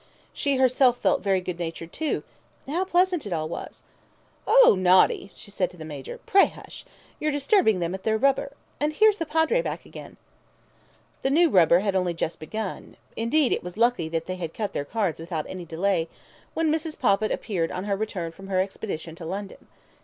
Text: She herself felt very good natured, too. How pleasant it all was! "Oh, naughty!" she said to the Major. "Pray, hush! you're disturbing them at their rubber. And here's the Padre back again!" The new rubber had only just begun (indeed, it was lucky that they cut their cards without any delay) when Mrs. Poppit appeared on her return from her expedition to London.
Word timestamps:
She 0.33 0.55
herself 0.57 0.97
felt 0.97 1.21
very 1.21 1.39
good 1.41 1.59
natured, 1.59 1.93
too. 1.93 2.23
How 2.65 2.83
pleasant 2.85 3.27
it 3.27 3.33
all 3.33 3.47
was! 3.47 3.83
"Oh, 4.47 4.73
naughty!" 4.75 5.31
she 5.35 5.51
said 5.51 5.69
to 5.69 5.77
the 5.77 5.85
Major. 5.85 6.17
"Pray, 6.25 6.47
hush! 6.47 6.83
you're 7.19 7.31
disturbing 7.31 7.79
them 7.79 7.93
at 7.93 8.01
their 8.01 8.17
rubber. 8.17 8.51
And 8.79 8.93
here's 8.93 9.19
the 9.19 9.27
Padre 9.27 9.61
back 9.61 9.85
again!" 9.85 10.17
The 11.21 11.29
new 11.29 11.51
rubber 11.51 11.81
had 11.81 11.95
only 11.95 12.15
just 12.15 12.39
begun 12.39 12.97
(indeed, 13.15 13.51
it 13.51 13.61
was 13.61 13.77
lucky 13.77 14.09
that 14.09 14.25
they 14.25 14.39
cut 14.49 14.73
their 14.73 14.85
cards 14.85 15.19
without 15.19 15.45
any 15.47 15.65
delay) 15.65 16.09
when 16.55 16.73
Mrs. 16.73 16.97
Poppit 16.97 17.31
appeared 17.31 17.71
on 17.71 17.83
her 17.83 17.95
return 17.95 18.31
from 18.31 18.47
her 18.47 18.59
expedition 18.59 19.13
to 19.17 19.25
London. 19.27 19.67